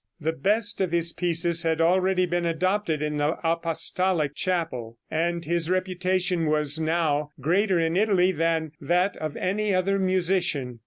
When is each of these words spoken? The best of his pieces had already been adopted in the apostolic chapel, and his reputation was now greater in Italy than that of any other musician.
The 0.19 0.33
best 0.33 0.81
of 0.81 0.91
his 0.91 1.13
pieces 1.13 1.61
had 1.61 1.79
already 1.79 2.25
been 2.25 2.43
adopted 2.43 3.03
in 3.03 3.17
the 3.17 3.37
apostolic 3.43 4.33
chapel, 4.33 4.97
and 5.11 5.45
his 5.45 5.69
reputation 5.69 6.47
was 6.47 6.79
now 6.79 7.29
greater 7.39 7.79
in 7.79 7.95
Italy 7.95 8.31
than 8.31 8.71
that 8.81 9.15
of 9.17 9.37
any 9.37 9.75
other 9.75 9.99
musician. 9.99 10.79